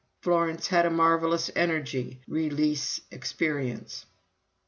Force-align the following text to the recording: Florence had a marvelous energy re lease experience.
Florence 0.23 0.65
had 0.69 0.87
a 0.87 0.89
marvelous 0.89 1.51
energy 1.55 2.23
re 2.27 2.49
lease 2.49 3.01
experience. 3.11 4.07